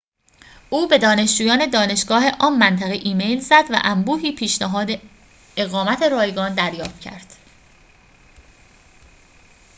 [0.69, 4.87] او به دانشجویان دانشگاه آن منطقه ایمیل زد و انبوهی پیشنهاد
[5.57, 7.33] اقامت رایگان دریافت کرد